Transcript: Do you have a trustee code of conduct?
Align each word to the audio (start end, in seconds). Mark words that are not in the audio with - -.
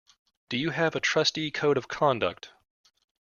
Do 0.49 0.57
you 0.57 0.71
have 0.71 0.95
a 0.95 0.99
trustee 0.99 1.51
code 1.51 1.77
of 1.77 1.87
conduct? 1.87 2.49